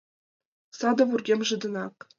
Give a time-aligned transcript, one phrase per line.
[0.77, 1.95] Саде вургемже денак.